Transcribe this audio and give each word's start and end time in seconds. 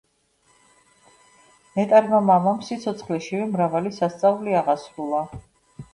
ნეტარმა 1.75 2.21
მამამ 2.29 2.65
სიცოცხლეშივე 2.69 3.45
მრავალი 3.53 3.93
სასწაული 3.99 4.57
აღასრულა. 4.63 5.25